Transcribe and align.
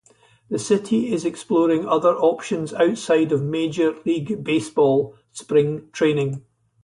The 0.49 0.57
city 0.57 1.13
is 1.13 1.25
exploring 1.25 1.85
other 1.85 2.15
options 2.15 2.73
outside 2.73 3.31
of 3.31 3.43
Major 3.43 3.93
League 4.03 4.43
Baseball 4.43 5.15
spring 5.31 5.89
training. 5.91 6.43